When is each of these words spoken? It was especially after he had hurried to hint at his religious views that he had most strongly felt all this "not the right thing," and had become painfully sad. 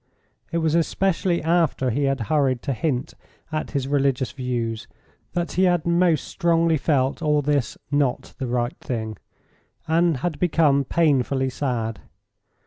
It 0.51 0.57
was 0.57 0.73
especially 0.73 1.43
after 1.43 1.91
he 1.91 2.05
had 2.05 2.21
hurried 2.21 2.63
to 2.63 2.73
hint 2.73 3.13
at 3.51 3.69
his 3.69 3.87
religious 3.87 4.31
views 4.31 4.87
that 5.33 5.51
he 5.51 5.65
had 5.65 5.85
most 5.85 6.23
strongly 6.27 6.75
felt 6.77 7.21
all 7.21 7.43
this 7.43 7.77
"not 7.91 8.33
the 8.39 8.47
right 8.47 8.75
thing," 8.79 9.17
and 9.87 10.17
had 10.17 10.39
become 10.39 10.85
painfully 10.85 11.51
sad. 11.51 11.99